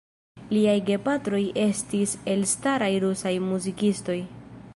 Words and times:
Liaj 0.53 0.77
gepatroj 0.87 1.41
estis 1.65 2.17
elstaraj 2.35 2.91
rusaj 3.05 3.37
muzikistoj. 3.53 4.19